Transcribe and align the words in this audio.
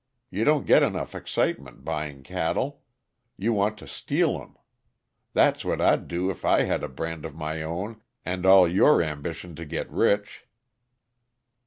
You 0.31 0.45
don't 0.45 0.65
get 0.65 0.81
enough 0.81 1.13
excitement 1.13 1.85
buying 1.85 2.23
cattle; 2.23 2.81
you 3.37 3.53
want 3.53 3.77
to 3.77 3.87
steal 3.87 4.41
'em. 4.41 4.55
That's 5.33 5.63
what 5.63 5.79
I'd 5.79 6.07
do 6.07 6.31
if 6.31 6.43
I 6.43 6.63
had 6.63 6.81
a 6.81 6.89
brand 6.89 7.23
of 7.23 7.35
my 7.35 7.61
own 7.61 8.01
and 8.25 8.43
all 8.43 8.67
your 8.67 9.03
ambitions 9.03 9.57
to 9.57 9.65
get 9.65 9.87
rich." 9.91 10.45